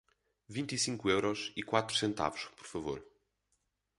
[0.55, 2.99] Vinte e cinco euros e quatro centavos, por favor.